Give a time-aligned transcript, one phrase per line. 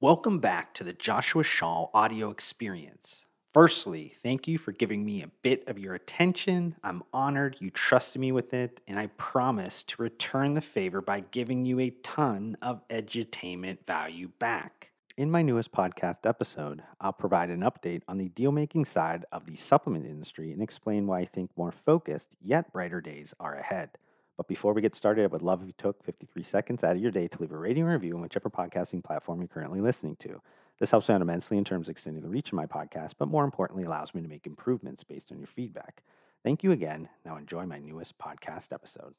[0.00, 3.24] Welcome back to the Joshua Shaw audio experience.
[3.52, 6.76] Firstly, thank you for giving me a bit of your attention.
[6.84, 11.24] I'm honored you trusted me with it, and I promise to return the favor by
[11.32, 14.90] giving you a ton of edutainment value back.
[15.16, 19.46] In my newest podcast episode, I'll provide an update on the deal making side of
[19.46, 23.98] the supplement industry and explain why I think more focused yet brighter days are ahead.
[24.38, 27.02] But before we get started, I would love if you took 53 seconds out of
[27.02, 30.14] your day to leave a rating or review on whichever podcasting platform you're currently listening
[30.20, 30.40] to.
[30.78, 33.26] This helps me out immensely in terms of extending the reach of my podcast, but
[33.26, 36.04] more importantly, allows me to make improvements based on your feedback.
[36.44, 37.08] Thank you again.
[37.24, 39.12] Now enjoy my newest podcast episode.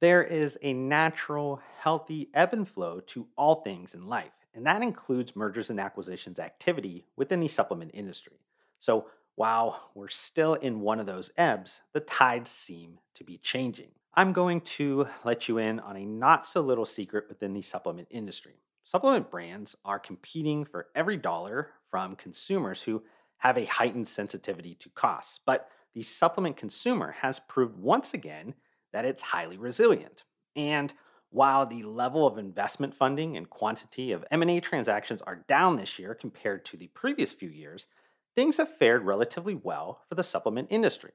[0.00, 4.80] There is a natural, healthy ebb and flow to all things in life, and that
[4.80, 8.40] includes mergers and acquisitions activity within the supplement industry.
[8.78, 13.90] So, while we're still in one of those ebbs, the tides seem to be changing.
[14.16, 18.06] I'm going to let you in on a not so little secret within the supplement
[18.12, 18.60] industry.
[18.84, 23.02] Supplement brands are competing for every dollar from consumers who
[23.38, 25.40] have a heightened sensitivity to costs.
[25.44, 28.54] But the supplement consumer has proved once again
[28.92, 30.22] that it's highly resilient.
[30.54, 30.94] And
[31.30, 36.14] while the level of investment funding and quantity of M&A transactions are down this year
[36.14, 37.88] compared to the previous few years,
[38.36, 41.10] things have fared relatively well for the supplement industry.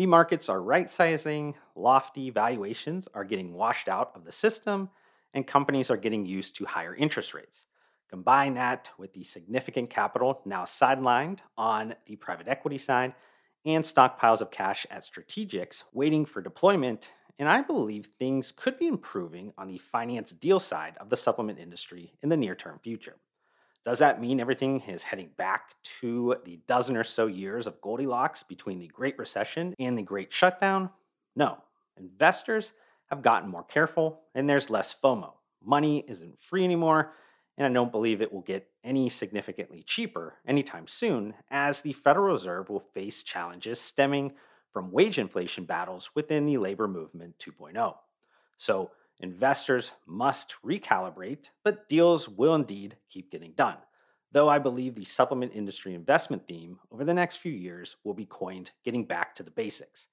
[0.00, 4.88] The markets are right sizing, lofty valuations are getting washed out of the system,
[5.34, 7.66] and companies are getting used to higher interest rates.
[8.08, 13.12] Combine that with the significant capital now sidelined on the private equity side
[13.66, 18.86] and stockpiles of cash at strategics waiting for deployment, and I believe things could be
[18.86, 23.16] improving on the finance deal side of the supplement industry in the near term future.
[23.84, 28.42] Does that mean everything is heading back to the dozen or so years of Goldilocks
[28.42, 30.90] between the Great Recession and the Great Shutdown?
[31.34, 31.58] No.
[31.96, 32.72] Investors
[33.06, 35.32] have gotten more careful and there's less FOMO.
[35.64, 37.12] Money isn't free anymore,
[37.56, 42.32] and I don't believe it will get any significantly cheaper anytime soon, as the Federal
[42.32, 44.32] Reserve will face challenges stemming
[44.72, 47.94] from wage inflation battles within the labor movement 2.0.
[48.56, 53.76] So, Investors must recalibrate, but deals will indeed keep getting done.
[54.32, 58.26] Though I believe the supplement industry investment theme over the next few years will be
[58.26, 60.08] coined getting back to the basics.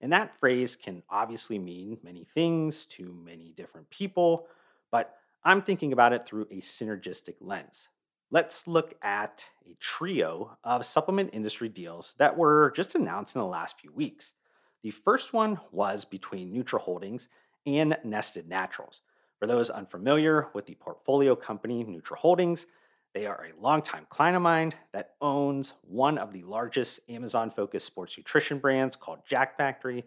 [0.00, 4.46] And that phrase can obviously mean many things to many different people,
[4.90, 7.88] but I'm thinking about it through a synergistic lens.
[8.30, 13.46] Let's look at a trio of supplement industry deals that were just announced in the
[13.46, 14.34] last few weeks.
[14.82, 17.28] The first one was between Nutra Holdings
[17.66, 19.02] and Nested Naturals.
[19.38, 22.66] For those unfamiliar with the portfolio company Nutra Holdings,
[23.14, 27.86] they are a longtime client of mine that owns one of the largest Amazon focused
[27.86, 30.04] sports nutrition brands called Jacked Factory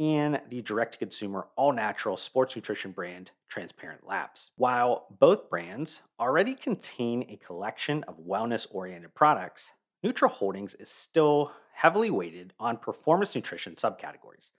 [0.00, 4.50] and the direct to consumer all natural sports nutrition brand Transparent Labs.
[4.56, 9.70] While both brands already contain a collection of wellness oriented products,
[10.02, 14.52] Nutra Holdings is still heavily weighted on performance nutrition subcategories.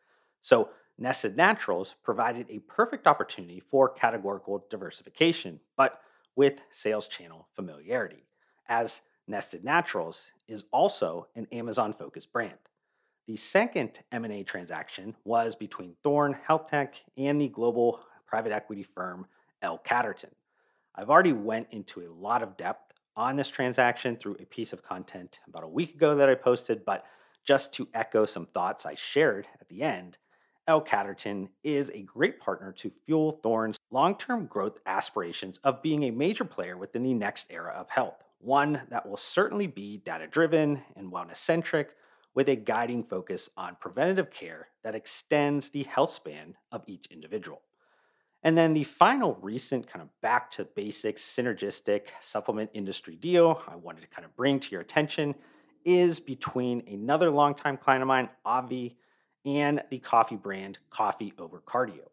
[0.44, 0.70] So
[1.02, 6.00] Nested Naturals provided a perfect opportunity for categorical diversification, but
[6.36, 8.24] with sales channel familiarity,
[8.70, 12.60] as Nested Naturals is also an Amazon focused brand.
[13.26, 19.26] The second M&A transaction was between Thorne HealthTech and the global private equity firm
[19.64, 20.30] L Catterton.
[20.94, 24.84] I've already went into a lot of depth on this transaction through a piece of
[24.84, 27.06] content about a week ago that I posted, but
[27.44, 30.20] just to echo some thoughts I shared at the end,
[30.68, 30.82] L.
[30.82, 36.12] Catterton is a great partner to fuel Thorne's long term growth aspirations of being a
[36.12, 40.82] major player within the next era of health, one that will certainly be data driven
[40.96, 41.96] and wellness centric,
[42.34, 47.62] with a guiding focus on preventative care that extends the health span of each individual.
[48.44, 53.76] And then the final recent kind of back to basics synergistic supplement industry deal I
[53.76, 55.36] wanted to kind of bring to your attention
[55.84, 58.96] is between another longtime client of mine, Obvi,
[59.46, 62.10] and the coffee brand Coffee Over Cardio.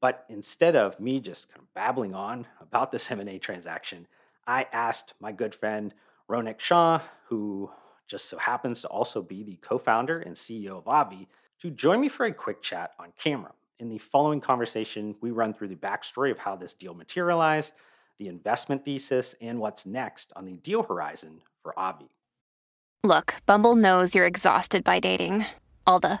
[0.00, 4.06] But instead of me just kind of babbling on about this M&A transaction,
[4.46, 5.94] I asked my good friend
[6.28, 7.70] Ronak Shah, who
[8.06, 11.26] just so happens to also be the co-founder and CEO of Obvi,
[11.60, 13.52] to join me for a quick chat on camera.
[13.78, 17.72] In the following conversation, we run through the backstory of how this deal materialized,
[18.18, 22.08] the investment thesis, and what's next on the deal horizon for Obvi.
[23.02, 25.46] Look, Bumble knows you're exhausted by dating.
[25.86, 26.20] All the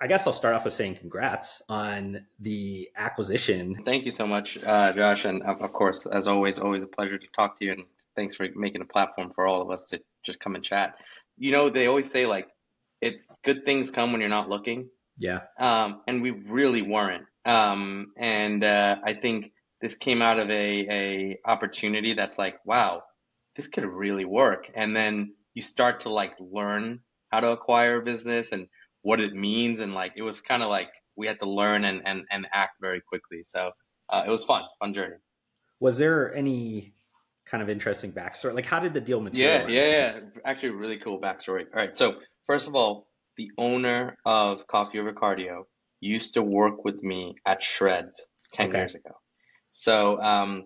[0.00, 3.82] I guess I'll start off with saying congrats on the acquisition.
[3.84, 5.24] Thank you so much, uh, Josh.
[5.24, 7.72] And of course, as always, always a pleasure to talk to you.
[7.72, 7.84] And
[8.16, 10.96] thanks for making a platform for all of us to just come and chat.
[11.38, 12.48] You know, they always say, like,
[13.00, 14.88] it's good things come when you're not looking.
[15.18, 15.40] Yeah.
[15.58, 17.24] Um, and we really weren't.
[17.44, 23.02] Um, and uh, I think this came out of a, a opportunity that's like, wow,
[23.56, 24.70] this could really work.
[24.74, 27.00] And then you start to like learn
[27.30, 28.68] how to acquire a business and
[29.04, 29.80] what it means.
[29.80, 32.80] And like, it was kind of like we had to learn and, and, and act
[32.80, 33.42] very quickly.
[33.44, 33.70] So
[34.10, 35.16] uh, it was fun, fun journey.
[35.78, 36.94] Was there any
[37.46, 38.54] kind of interesting backstory?
[38.54, 39.70] Like, how did the deal materialize?
[39.70, 40.20] Yeah, yeah, yeah.
[40.44, 41.66] Actually, really cool backstory.
[41.72, 41.96] All right.
[41.96, 42.16] So,
[42.46, 43.06] first of all,
[43.36, 45.64] the owner of Coffee Over Cardio
[46.00, 48.20] used to work with me at Shredz
[48.52, 48.78] 10 okay.
[48.78, 49.10] years ago.
[49.72, 50.64] So um,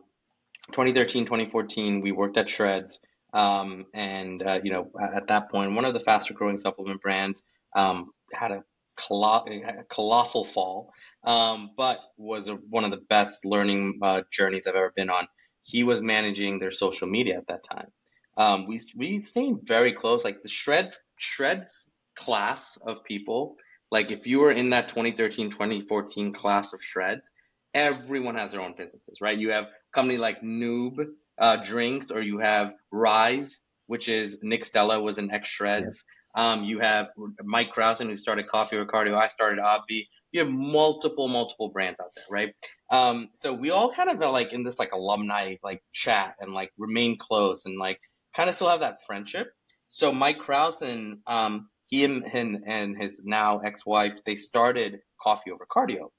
[0.73, 2.99] 2013, 2014, we worked at Shredz.
[3.33, 7.43] Um, and, uh, you know, at that point, one of the faster growing supplement brands
[7.77, 10.93] um, had a, a, colossal fall,
[11.25, 15.27] um, but was a, one of the best learning uh, journeys I've ever been on.
[15.63, 17.89] He was managing their social media at that time.
[18.37, 23.57] Um, we, we stayed very close, like the Shredz, Shredz class of people.
[23.91, 27.31] Like if you were in that 2013, 2014 class of Shredz,
[27.75, 29.39] everyone has their own businesses, right?
[29.39, 30.99] You have company like Noob
[31.39, 36.05] uh, Drinks, or you have Rise, which is Nick Stella was an ex Shredz.
[36.39, 37.09] Um, you have
[37.43, 39.17] Mike Krausen, who started Coffee Over Cardio.
[39.17, 40.07] I started Obvi.
[40.31, 42.55] You have multiple, multiple brands out there, right?
[42.93, 46.71] Um, so we all kind of like in this like alumni like chat and like
[46.79, 47.99] remain close and like
[48.37, 49.49] kind of still have that friendship.
[49.89, 55.67] So Mike Krausen, um, he and, and, and his now ex-wife, they started Coffee Over
[55.67, 56.11] Cardio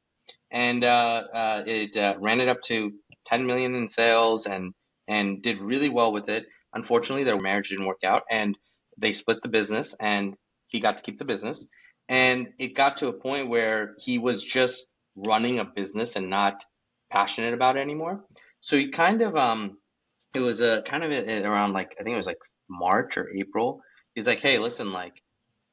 [0.51, 2.91] and uh, uh, it uh, ran it up to
[3.27, 4.73] 10 million in sales and
[5.07, 6.45] and did really well with it.
[6.73, 8.55] Unfortunately, their marriage didn't work out, and
[8.99, 10.35] they split the business, and
[10.67, 11.67] he got to keep the business.
[12.07, 16.63] And it got to a point where he was just running a business and not
[17.11, 18.23] passionate about it anymore.
[18.61, 19.77] So he kind of um,
[20.33, 23.81] it was a kind of around like I think it was like March or April.
[24.15, 25.21] He's like, hey, listen, like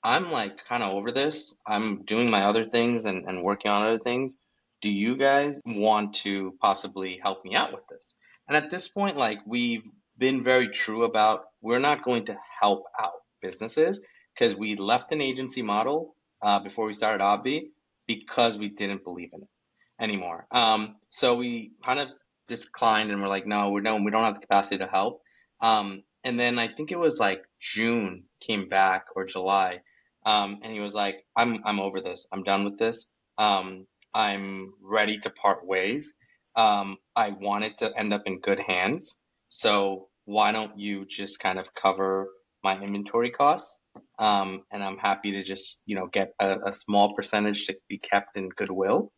[0.03, 1.55] I'm like kind of over this.
[1.67, 4.37] I'm doing my other things and, and working on other things
[4.83, 8.15] do you guys want to possibly help me out with this?
[8.49, 9.83] And at this point, like we've
[10.19, 14.01] been very true about we're not going to help out businesses
[14.35, 17.69] because we left an agency model uh, before we started Obvi
[18.07, 19.49] because we didn't believe in it
[20.01, 20.47] anymore.
[20.51, 22.09] Um, so we kind of
[22.47, 25.23] declined and we're like, no, we don't, we don't have the capacity to help.
[25.61, 29.81] Um, and then I think it was like June came back or July,
[30.25, 32.27] um, and he was like, I'm, I'm over this.
[32.33, 33.07] I'm done with this.
[33.39, 36.15] Um, I'm ready to part ways.
[36.57, 39.17] Um, I want it to end up in good hands.
[39.49, 42.29] So why don't you just kind of cover
[42.63, 43.79] my inventory costs?
[44.19, 47.99] Um, and I'm happy to just you know get a, a, small percentage to be
[47.99, 49.13] kept in goodwill.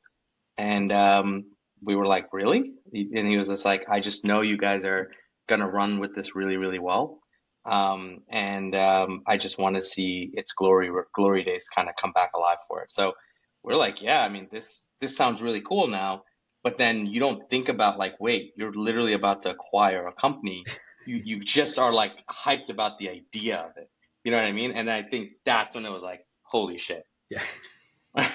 [0.57, 1.45] And um,
[1.83, 2.73] we were like, really?
[2.93, 5.11] And he was just like, I just know you guys are
[5.49, 7.21] gonna run with this really, really well.
[7.65, 12.13] Um, and um, I just want to see its glory glory days kind of come
[12.13, 12.93] back alive for it.
[12.93, 13.13] So
[13.63, 16.23] we're like, yeah, I mean, this this sounds really cool now.
[16.69, 20.67] But then you don't think about like, wait, you're literally about to acquire a company.
[21.07, 23.89] you you just are like hyped about the idea of it.
[24.23, 24.73] You know what I mean?
[24.73, 27.07] And I think that's when it was like, holy shit.
[27.31, 27.41] Yeah.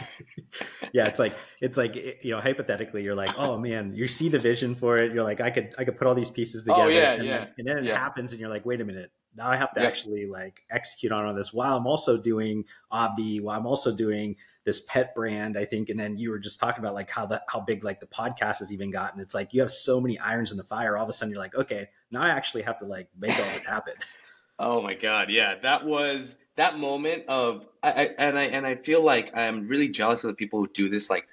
[0.93, 4.29] yeah, it's like it's like eh, you know, hypothetically, you're like, oh man, you see
[4.29, 5.13] the vision for it.
[5.13, 6.89] You're like, I could I could put all these pieces oh, together.
[6.89, 7.37] Oh yeah, and yeah.
[7.37, 7.91] Then, and then yeah.
[7.91, 11.11] it happens, and you're like, wait a minute, now I have to actually like execute
[11.11, 15.57] on all this while I'm also doing Obvi, while I'm also doing this pet brand,
[15.57, 15.89] I think.
[15.89, 18.59] And then you were just talking about like how the how big like the podcast
[18.59, 19.19] has even gotten.
[19.19, 20.97] It's like you have so many irons in the fire.
[20.97, 23.45] All of a sudden, you're like, okay, now I actually have to like make all
[23.45, 23.93] this happen.
[24.59, 28.75] oh my god, yeah, that was that moment of I, I and I and I
[28.75, 31.27] feel like I'm really jealous of the people who do this like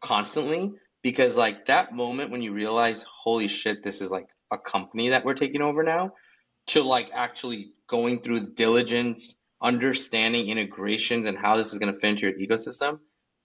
[0.00, 0.72] constantly
[1.02, 5.24] because like that moment when you realize, holy shit, this is like a company that
[5.24, 6.12] we're taking over now,
[6.68, 11.98] to like actually going through the diligence understanding integrations and how this is going to
[11.98, 12.98] fit into your ecosystem,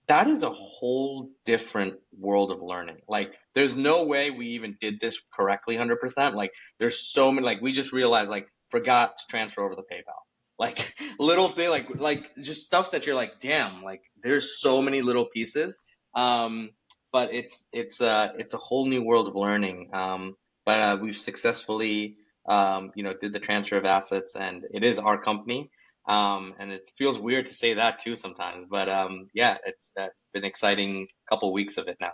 [0.06, 2.98] that is a whole different world of learning.
[3.08, 6.34] Like, there's no way we even did this correctly 100%.
[6.34, 10.20] Like, there's so many, like, we just realized, like, forgot to transfer over the PayPal.
[10.58, 15.00] Like, little thing, like, like just stuff that you're like, damn, like, there's so many
[15.00, 15.76] little pieces.
[16.14, 16.70] Um,
[17.10, 19.90] but it's, it's, uh, it's a whole new world of learning.
[19.94, 22.16] Um, but, uh, we've successfully,
[22.46, 25.70] um, you know, did the transfer of assets and it is our company.
[26.06, 30.08] Um, and it feels weird to say that too sometimes, but um, yeah, it's uh,
[30.34, 32.12] been exciting couple weeks of it now.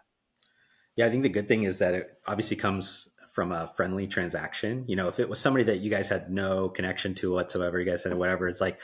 [0.96, 4.84] Yeah, I think the good thing is that it obviously comes from a friendly transaction.
[4.86, 7.88] You know, if it was somebody that you guys had no connection to whatsoever, you
[7.88, 8.80] guys said whatever, it's like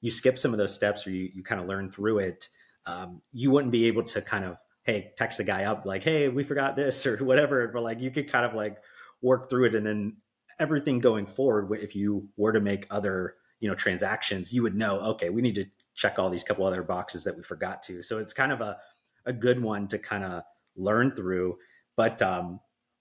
[0.00, 2.48] you skip some of those steps or you, you kind of learn through it.
[2.84, 6.28] Um, you wouldn't be able to kind of, hey, text the guy up like, hey,
[6.28, 7.68] we forgot this or whatever.
[7.68, 8.78] But like you could kind of like
[9.22, 10.16] work through it and then
[10.58, 14.98] everything going forward, if you were to make other you know transactions you would know
[14.98, 18.02] okay we need to check all these couple other boxes that we forgot to.
[18.02, 18.76] So it's kind of a,
[19.24, 20.42] a good one to kind of
[20.76, 21.56] learn through.
[21.96, 22.60] But um,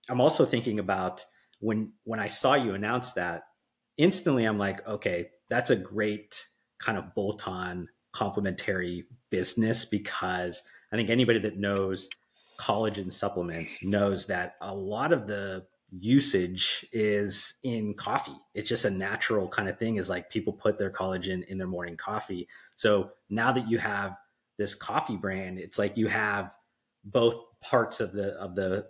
[0.10, 1.24] i'm also thinking about
[1.60, 3.44] when when i saw you announce that
[3.98, 6.46] instantly i'm like okay that's a great
[6.80, 12.10] kind of bolt on complementary business because i think anybody that knows
[12.60, 15.66] collagen supplements knows that a lot of the
[16.00, 18.38] usage is in coffee.
[18.54, 21.68] It's just a natural kind of thing is like people put their collagen in their
[21.68, 22.48] morning coffee.
[22.76, 24.18] So now that you have
[24.58, 26.52] this coffee brand, it's like you have
[27.04, 28.88] both parts of the of the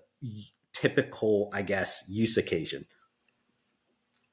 [0.73, 2.85] typical, I guess, use occasion.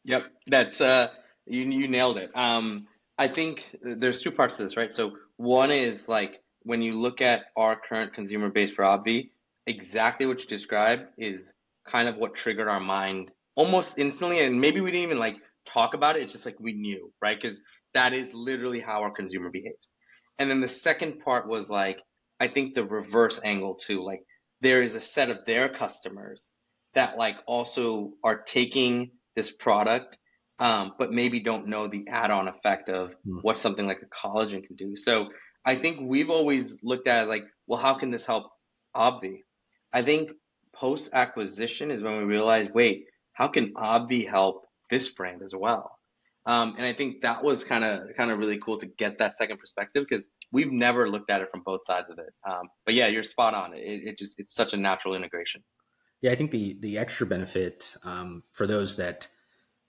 [0.04, 1.08] Yep, that's uh
[1.46, 2.30] you you nailed it.
[2.34, 2.86] Um
[3.18, 4.94] I think there's two parts to this, right?
[4.94, 9.30] So one is like when you look at our current consumer base for Obvi,
[9.66, 11.54] exactly what you described is
[11.86, 14.40] kind of what triggered our mind almost instantly.
[14.40, 15.36] And maybe we didn't even like
[15.66, 16.22] talk about it.
[16.22, 17.40] It's just like we knew, right?
[17.40, 17.60] Because
[17.94, 19.90] that is literally how our consumer behaves.
[20.38, 22.02] And then the second part was like,
[22.40, 24.02] I think the reverse angle too.
[24.02, 24.20] Like
[24.60, 26.50] there is a set of their customers
[26.94, 30.18] that like also are taking this product,
[30.58, 33.38] um, but maybe don't know the add-on effect of mm.
[33.42, 34.96] what something like a collagen can do.
[34.96, 35.28] So
[35.64, 38.50] I think we've always looked at it like, well, how can this help
[38.94, 39.38] Obvi?
[39.92, 40.30] I think
[40.74, 45.98] post acquisition is when we realized, wait, how can Obvi help this brand as well?
[46.44, 49.38] Um, and I think that was kind of kind of really cool to get that
[49.38, 52.32] second perspective because we've never looked at it from both sides of it.
[52.48, 53.74] Um, but yeah, you're spot on.
[53.74, 55.62] It, it, just it's such a natural integration.
[56.20, 59.28] Yeah, I think the the extra benefit um, for those that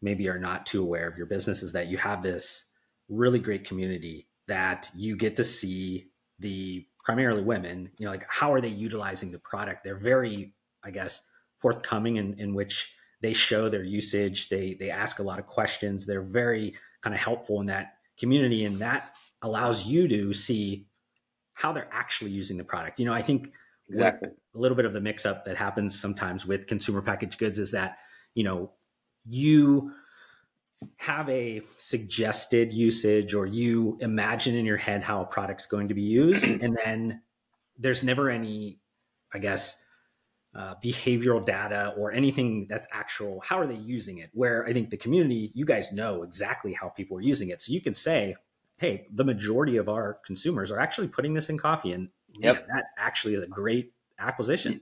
[0.02, 2.66] maybe are not too aware of your business is that you have this
[3.10, 6.10] really great community that you get to see
[6.40, 7.90] the primarily women.
[7.98, 9.84] You know, like how are they utilizing the product?
[9.84, 11.24] They're very I guess,
[11.58, 14.50] forthcoming in, in which they show their usage.
[14.50, 16.06] They they ask a lot of questions.
[16.06, 20.88] They're very kind of helpful in that community, and that allows you to see
[21.54, 23.00] how they're actually using the product.
[23.00, 23.52] You know, I think
[23.90, 27.60] exactly a little bit of the mix up that happens sometimes with consumer packaged goods
[27.60, 27.98] is that
[28.34, 28.72] you know
[29.26, 29.92] you
[30.98, 35.94] have a suggested usage or you imagine in your head how a product's going to
[35.94, 37.22] be used and then
[37.78, 38.80] there's never any
[39.34, 39.78] i guess
[40.56, 44.30] uh, behavioral data or anything that's actual how are they using it?
[44.34, 47.62] Where i think the community you guys know exactly how people are using it.
[47.62, 48.36] So you can say
[48.78, 52.68] hey the majority of our consumers are actually putting this in coffee and yep.
[52.74, 54.82] that actually is a great acquisition.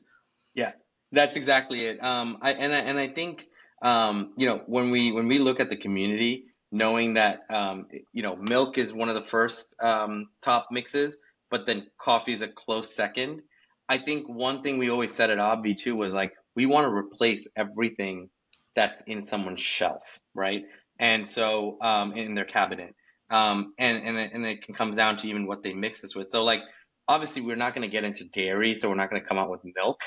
[0.53, 0.73] Yeah
[1.11, 2.03] that's exactly it.
[2.03, 3.47] Um i and i, and I think
[3.81, 8.23] um you know when we when we look at the community knowing that um you
[8.23, 11.17] know milk is one of the first um top mixes
[11.49, 13.41] but then coffee is a close second
[13.91, 16.93] I think one thing we always said at Obvi too was like we want to
[16.93, 18.29] replace everything
[18.73, 20.63] that's in someone's shelf, right?
[20.97, 22.95] And so um, in their cabinet,
[23.29, 26.29] um, and and it, and it comes down to even what they mix this with.
[26.29, 26.61] So like
[27.09, 29.49] obviously we're not going to get into dairy, so we're not going to come out
[29.49, 29.99] with milk,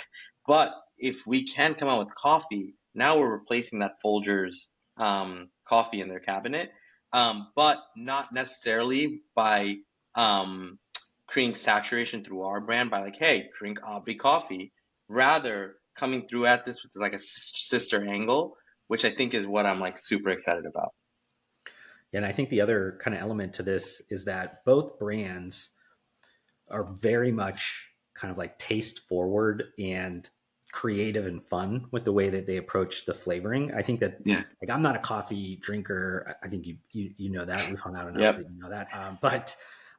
[0.46, 6.00] but if we can come out with coffee, now we're replacing that Folgers um, coffee
[6.00, 6.70] in their cabinet,
[7.12, 9.74] um, but not necessarily by
[10.14, 10.78] um,
[11.34, 14.72] creating saturation through our brand by like, hey, drink Obvi coffee,
[15.08, 19.66] rather coming through at this with like a sister angle, which I think is what
[19.66, 20.92] I'm like super excited about.
[22.12, 25.70] And I think the other kind of element to this is that both brands
[26.70, 30.30] are very much kind of like taste forward and
[30.70, 33.74] creative and fun with the way that they approach the flavoring.
[33.74, 34.44] I think that yeah.
[34.62, 36.36] like I'm not a coffee drinker.
[36.44, 38.36] I think you you, you know that we've hung out enough yep.
[38.36, 38.86] that you know that.
[38.94, 39.56] Um, but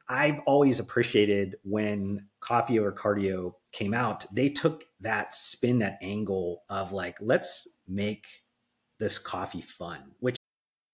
[0.08, 6.62] I've always appreciated when Coffee Over Cardio came out, they took that spin, that angle
[6.68, 8.26] of like, let's make
[8.98, 10.36] this coffee fun, which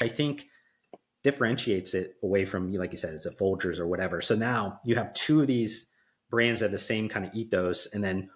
[0.00, 0.46] I think
[1.22, 4.20] differentiates it away from, like you said, it's a Folgers or whatever.
[4.20, 5.86] So now you have two of these
[6.30, 8.30] brands that have the same kind of ethos, and then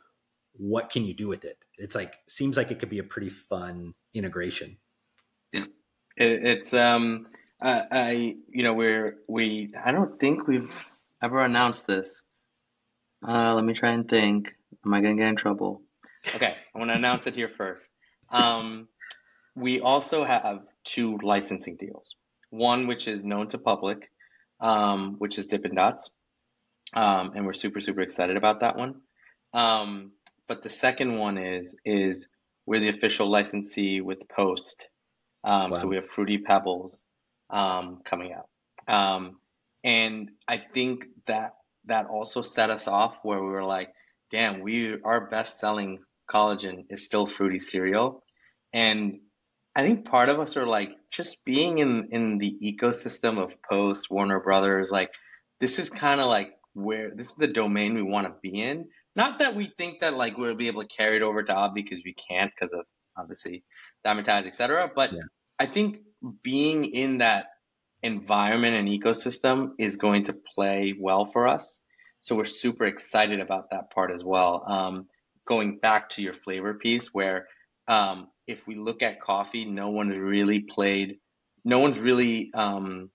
[0.53, 1.59] what can you do with it?
[1.79, 4.77] It's like seems like it could be a pretty fun integration.
[5.53, 5.65] Yeah,
[6.17, 7.29] it, it's um,
[7.61, 10.85] I, I you know we're we I don't think we've
[11.23, 12.23] ever announced this.
[13.27, 14.55] Uh, let me try and think.
[14.85, 15.83] Am I gonna get in trouble?
[16.35, 17.89] Okay, I want to announce it here first.
[18.31, 18.89] Um,
[19.55, 22.17] we also have two licensing deals.
[22.51, 24.11] One which is known to public,
[24.61, 26.11] um, which is Dippin' Dots,
[26.95, 29.01] um, and we're super super excited about that one.
[29.53, 30.13] Um,
[30.47, 32.29] but the second one is is
[32.67, 34.89] we're the official licensee with Post,
[35.43, 35.77] um, wow.
[35.77, 37.03] so we have Fruity Pebbles
[37.51, 38.49] um, coming out,
[38.87, 39.39] um,
[39.83, 41.55] and I think that
[41.87, 43.93] that also set us off where we were like,
[44.31, 45.99] damn, we our best selling
[46.31, 48.23] collagen is still fruity cereal,
[48.73, 49.21] and
[49.77, 54.11] I think part of us are like just being in in the ecosystem of Post,
[54.11, 55.11] Warner Brothers, like
[55.61, 58.89] this is kind of like where this is the domain we want to be in.
[59.17, 61.75] Not that we think that like we'll be able to carry it over to Ob
[61.75, 62.85] because we can't because of
[63.17, 63.65] obviously
[64.05, 64.91] Dymatize, etc.
[64.95, 65.23] But yeah.
[65.59, 65.99] I think
[66.43, 67.47] being in that
[68.03, 71.81] environment and ecosystem is going to play well for us.
[72.21, 74.65] So we're super excited about that part as well.
[74.67, 75.07] Um,
[75.47, 77.49] going back to your flavor piece, where
[77.87, 81.19] um, if we look at coffee, no one's really played,
[81.65, 83.11] no one's really um,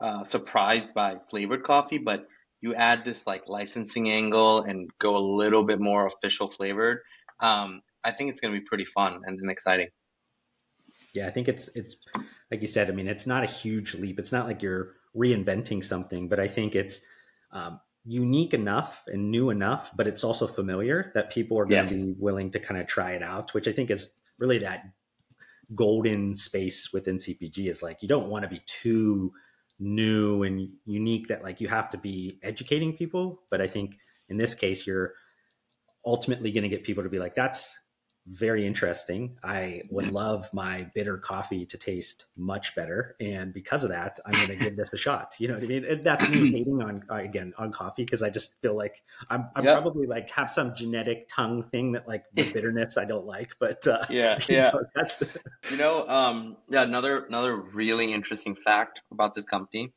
[0.00, 2.26] uh, surprised by flavored coffee, but
[2.60, 7.00] you add this like licensing angle and go a little bit more official flavored.
[7.40, 9.88] Um, I think it's going to be pretty fun and, and exciting.
[11.14, 11.96] Yeah, I think it's it's
[12.50, 12.88] like you said.
[12.90, 14.18] I mean, it's not a huge leap.
[14.18, 17.00] It's not like you're reinventing something, but I think it's
[17.52, 21.94] um, unique enough and new enough, but it's also familiar that people are going to
[21.94, 22.04] yes.
[22.04, 24.84] be willing to kind of try it out, which I think is really that
[25.74, 29.32] golden space within CPG is like you don't want to be too
[29.78, 33.96] new and unique that like you have to be educating people, but I think
[34.28, 35.14] in this case you're
[36.06, 37.74] ultimately going to get people to be like that's
[38.26, 39.36] very interesting.
[39.42, 44.32] I would love my bitter coffee to taste much better, and because of that, I'm
[44.32, 45.34] going to give this a shot.
[45.38, 45.84] You know what I mean?
[45.84, 49.48] And that's me hating on uh, again on coffee because I just feel like I'm,
[49.54, 49.82] I'm yep.
[49.82, 53.56] probably like have some genetic tongue thing that like the bitterness I don't like.
[53.58, 55.22] But uh, yeah, yeah, know, that's
[55.70, 56.82] you know, um, yeah.
[56.82, 59.92] Another another really interesting fact about this company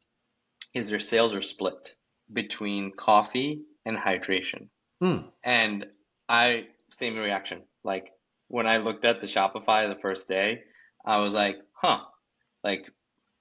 [0.73, 1.95] is their sales are split
[2.31, 4.67] between coffee and hydration,
[4.99, 5.27] hmm.
[5.43, 5.85] and
[6.27, 8.11] I same reaction like
[8.47, 10.63] when I looked at the Shopify the first day,
[11.05, 12.01] I was like, huh,
[12.63, 12.85] like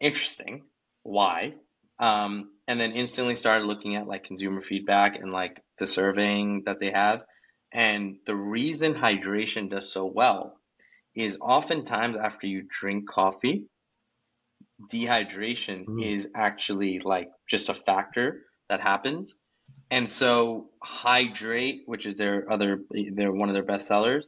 [0.01, 0.65] interesting.
[1.03, 1.55] Why?
[1.99, 6.81] Um, and then instantly started looking at like consumer feedback and like the surveying that
[6.81, 7.23] they have.
[7.73, 10.59] And the reason hydration does so well
[11.15, 13.67] is oftentimes after you drink coffee,
[14.93, 16.03] dehydration mm.
[16.03, 19.37] is actually like just a factor that happens.
[19.91, 24.27] And so hydrate, which is their other, they're one of their best sellers,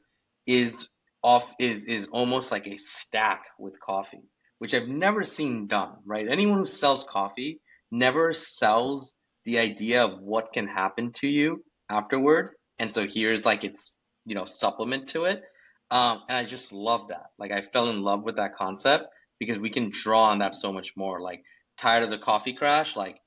[0.48, 0.88] is
[1.22, 4.24] off is is almost like a stack with coffee,
[4.58, 6.26] which I've never seen done, right?
[6.28, 7.60] Anyone who sells coffee
[7.92, 12.56] never sells the idea of what can happen to you afterwards.
[12.78, 15.42] And so here's like its, you know, supplement to it.
[15.90, 17.26] Um, and I just love that.
[17.38, 19.06] Like I fell in love with that concept
[19.38, 21.20] because we can draw on that so much more.
[21.20, 21.42] Like
[21.76, 23.18] tired of the coffee crash, like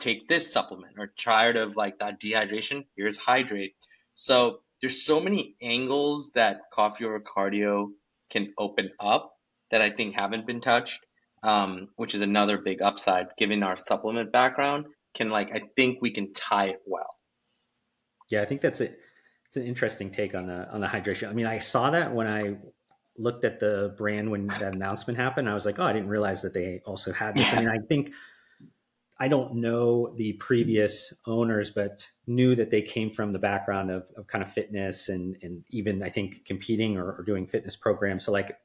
[0.00, 3.74] take this supplement or tired of like that dehydration, here's hydrate.
[4.14, 7.88] So there's so many angles that coffee over cardio
[8.30, 9.32] can open up
[9.70, 11.06] that I think haven't been touched,
[11.42, 13.28] um, which is another big upside.
[13.38, 17.14] Given our supplement background, can like I think we can tie it well.
[18.28, 18.98] Yeah, I think that's it.
[19.46, 21.28] It's an interesting take on the on the hydration.
[21.28, 22.56] I mean, I saw that when I
[23.18, 25.48] looked at the brand when that announcement happened.
[25.48, 27.52] I was like, oh, I didn't realize that they also had this.
[27.52, 28.12] I mean, I think
[29.22, 34.02] I don't know the previous owners, but knew that they came from the background of,
[34.16, 38.24] of kind of fitness and, and even I think competing or, or doing fitness programs.
[38.24, 38.58] So like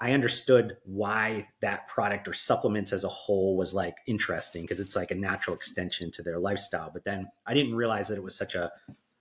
[0.00, 4.96] I understood why that product or supplements as a whole was like interesting because it's
[4.96, 6.90] like a natural extension to their lifestyle.
[6.92, 8.68] But then I didn't realize that it was such a,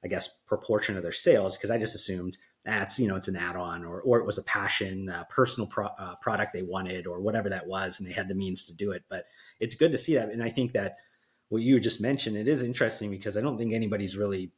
[0.04, 3.36] I guess, proportion of their sales because I just assumed that's you know it's an
[3.36, 7.20] add-on or or it was a passion uh, personal pro- uh, product they wanted or
[7.20, 9.04] whatever that was and they had the means to do it.
[9.10, 9.26] But
[9.60, 10.30] it's good to see that.
[10.30, 10.98] And i think that
[11.50, 14.52] what you just mentioned it is interesting because i don't think anybody's really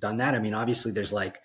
[0.00, 0.34] done that.
[0.34, 1.40] I mean obviously there's like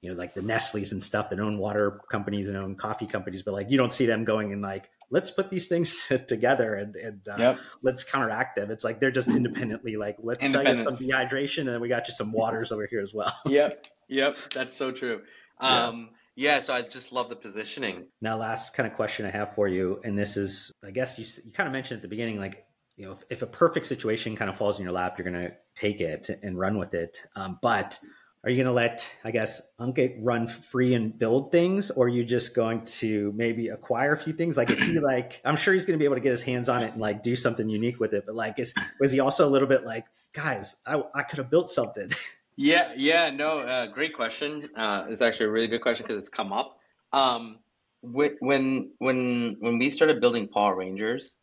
[0.00, 3.42] you know like the nestle's and stuff that own water companies and own coffee companies
[3.42, 6.96] but like you don't see them going and like let's put these things together and,
[6.96, 7.58] and uh, yep.
[7.82, 8.70] let's counteract them.
[8.70, 12.08] It's like they're just independently like let's sell you some dehydration and then we got
[12.08, 13.32] you some waters over here as well.
[13.46, 13.86] Yep.
[14.08, 14.36] Yep.
[14.52, 15.22] That's so true
[15.58, 16.54] um, yeah.
[16.54, 18.06] yeah, so I just love the positioning.
[18.20, 21.24] Now, last kind of question I have for you, and this is, I guess you,
[21.44, 24.36] you kind of mentioned at the beginning, like, you know, if, if a perfect situation
[24.36, 27.22] kind of falls in your lap, you're going to take it and run with it.
[27.34, 27.98] Um, but
[28.44, 32.08] are you going to let, I guess, Ankit run free and build things, or are
[32.08, 34.58] you just going to maybe acquire a few things?
[34.58, 36.68] Like, is he like, I'm sure he's going to be able to get his hands
[36.68, 39.48] on it and like do something unique with it, but like, is was he also
[39.48, 42.10] a little bit like, guys, I, I could have built something?
[42.56, 44.68] Yeah, yeah, no, uh, great question.
[44.76, 46.76] Uh, it's actually a really good question because it's come up.
[47.12, 47.58] Um,
[48.02, 51.34] when when when we started building Power Rangers,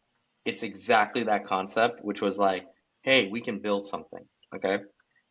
[0.45, 2.65] it's exactly that concept, which was like,
[3.03, 4.23] hey, we can build something.
[4.55, 4.79] Okay,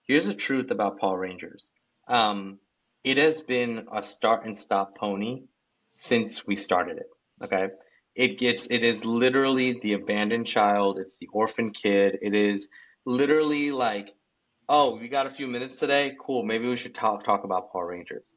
[0.07, 1.71] here's the truth about Power Rangers.
[2.09, 2.59] Um,
[3.05, 5.45] it has been a start and stop pony
[5.91, 7.07] since we started it.
[7.43, 7.69] Okay,
[8.15, 10.99] it gets it is literally the abandoned child.
[10.99, 12.19] It's the orphan kid.
[12.21, 12.69] It is
[13.07, 14.11] literally like
[14.71, 16.17] oh, we got a few minutes today.
[16.19, 16.45] Cool.
[16.45, 18.33] Maybe we should talk talk about Power Rangers.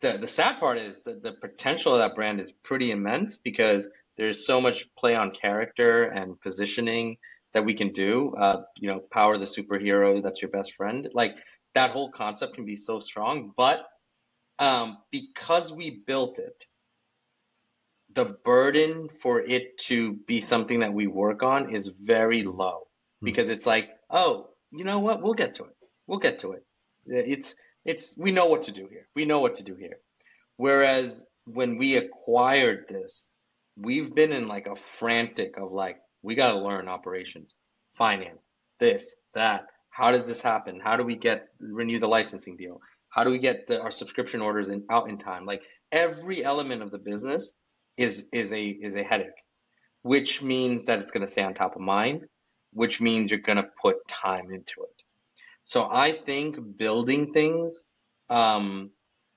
[0.00, 3.86] The the sad part is the, the potential of that brand is pretty immense because
[4.16, 7.18] there's so much play on character and positioning
[7.52, 8.34] that we can do.
[8.36, 11.08] Uh, you know, power the superhero that's your best friend.
[11.12, 11.36] Like
[11.74, 13.86] that whole concept can be so strong, but
[14.58, 16.64] um, because we built it,
[18.14, 22.86] the burden for it to be something that we work on is very low
[23.20, 23.26] hmm.
[23.26, 25.22] because it's like, oh, you know what?
[25.22, 25.76] We'll get to it.
[26.06, 26.64] We'll get to it.
[27.10, 29.08] Uh, it's it's we know what to do here.
[29.14, 29.98] We know what to do here.
[30.56, 33.28] Whereas when we acquired this,
[33.76, 37.52] we've been in like a frantic of like we got to learn operations,
[37.96, 38.40] finance,
[38.80, 39.66] this, that.
[39.90, 40.78] How does this happen?
[40.78, 42.80] How do we get renew the licensing deal?
[43.08, 45.46] How do we get the, our subscription orders in, out in time?
[45.46, 47.52] Like every element of the business
[47.96, 49.42] is is a is a headache,
[50.02, 52.26] which means that it's going to stay on top of mind
[52.72, 55.02] which means you're going to put time into it.
[55.62, 57.84] So I think building things
[58.28, 58.90] um,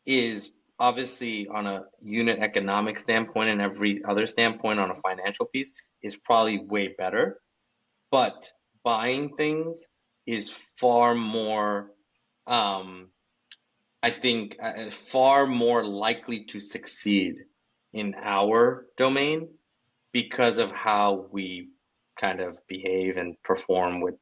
[0.06, 5.74] is obviously on a unit economic standpoint and every other standpoint on a financial piece
[6.02, 7.40] is probably way better.
[8.12, 8.52] But
[8.84, 9.88] buying things
[10.26, 11.92] is far more,
[12.48, 13.10] um,
[14.02, 17.38] I think, uh, far more likely to succeed
[17.92, 19.50] in our domain
[20.12, 21.70] because of how we
[22.20, 24.16] kind of behave and perform with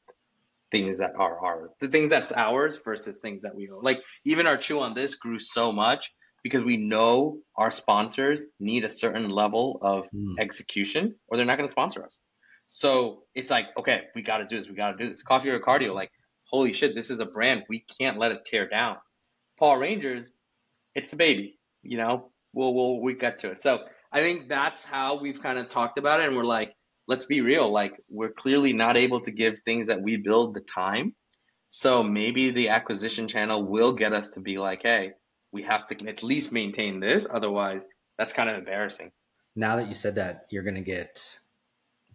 [0.71, 3.81] things that are ours, the things that's ours versus things that we own.
[3.81, 8.83] Like even our chew on this grew so much because we know our sponsors need
[8.83, 10.35] a certain level of mm.
[10.39, 12.21] execution or they're not going to sponsor us.
[12.69, 14.69] So it's like, okay, we got to do this.
[14.69, 15.23] We got to do this.
[15.23, 16.11] Coffee Over Cardio, like,
[16.45, 17.63] holy shit, this is a brand.
[17.69, 18.97] We can't let it tear down.
[19.57, 20.31] Paul Rangers,
[20.93, 23.61] it's a baby, you know, we'll, we'll, we get to it.
[23.61, 26.27] So I think that's how we've kind of talked about it.
[26.27, 26.73] And we're like,
[27.07, 30.61] let's be real, like we're clearly not able to give things that we build the
[30.61, 31.15] time.
[31.69, 35.13] So maybe the acquisition channel will get us to be like, hey,
[35.51, 37.27] we have to at least maintain this.
[37.31, 37.85] Otherwise,
[38.17, 39.11] that's kind of embarrassing.
[39.55, 41.39] Now that you said that, you're going to get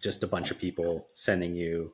[0.01, 1.93] just a bunch of people sending you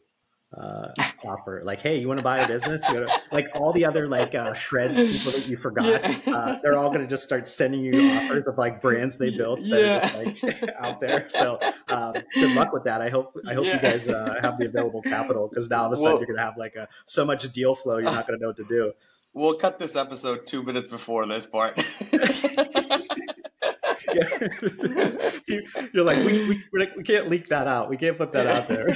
[0.58, 0.88] uh,
[1.24, 4.08] offer like hey you want to buy a business you to, like all the other
[4.08, 6.34] like uh, Shredz people that you forgot yeah.
[6.34, 9.64] uh, they're all going to just start sending you offers of like brands they built
[9.66, 9.98] that yeah.
[9.98, 11.60] are just like out there so
[11.90, 13.76] um, good luck with that i hope i hope yeah.
[13.76, 16.28] you guys uh, have the available capital because now all of a sudden well, you're
[16.28, 18.58] going to have like a so much deal flow you're not going to know what
[18.58, 18.92] to do
[19.34, 21.80] we'll cut this episode two minutes before this part
[25.93, 27.89] You're like, we, we, we can't leak that out.
[27.89, 28.88] We can't put that out there.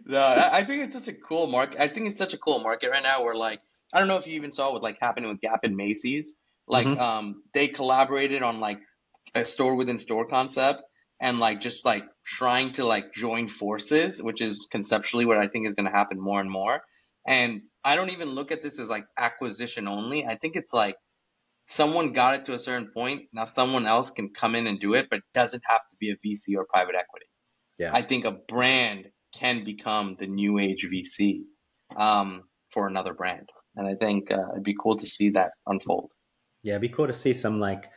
[0.06, 1.80] no, I think it's such a cool market.
[1.80, 3.60] I think it's such a cool market right now where like,
[3.92, 6.36] I don't know if you even saw what like happened with Gap and Macy's.
[6.66, 7.00] Like, mm-hmm.
[7.00, 8.80] um, they collaborated on like
[9.34, 10.82] a store within store concept
[11.20, 15.66] and like just like trying to like join forces, which is conceptually what I think
[15.66, 16.82] is going to happen more and more.
[17.26, 20.26] And I don't even look at this as like acquisition only.
[20.26, 20.96] I think it's like
[21.66, 23.22] someone got it to a certain point.
[23.32, 26.10] Now someone else can come in and do it, but it doesn't have to be
[26.10, 27.26] a VC or private equity.
[27.78, 27.90] Yeah.
[27.92, 31.42] I think a brand can become the new age VC
[31.96, 33.48] um, for another brand.
[33.76, 36.12] And I think uh, it'd be cool to see that unfold.
[36.62, 37.88] Yeah, it'd be cool to see some like,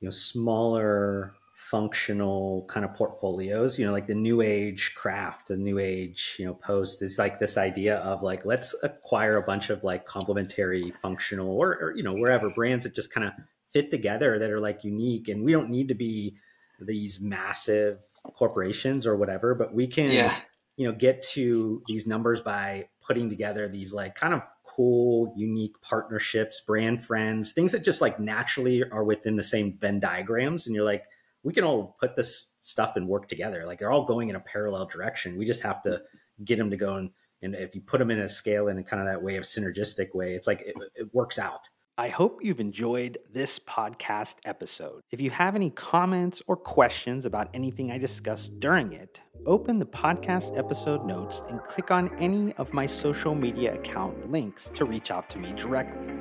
[0.00, 5.56] you know, smaller functional kind of portfolios you know like the new age craft the
[5.56, 9.70] new age you know post is like this idea of like let's acquire a bunch
[9.70, 13.32] of like complementary functional or, or you know wherever brands that just kind of
[13.72, 16.36] fit together that are like unique and we don't need to be
[16.78, 20.36] these massive corporations or whatever but we can yeah.
[20.76, 25.80] you know get to these numbers by putting together these like kind of cool unique
[25.80, 30.76] partnerships brand friends things that just like naturally are within the same venn diagrams and
[30.76, 31.04] you're like
[31.46, 33.64] we can all put this stuff and work together.
[33.64, 35.38] Like they're all going in a parallel direction.
[35.38, 36.02] We just have to
[36.44, 39.00] get them to go and, and if you put them in a scale in kind
[39.00, 41.68] of that way of synergistic way, it's like it, it works out.
[41.98, 45.02] I hope you've enjoyed this podcast episode.
[45.12, 49.86] If you have any comments or questions about anything I discussed during it, open the
[49.86, 55.12] podcast episode notes and click on any of my social media account links to reach
[55.12, 56.12] out to me directly.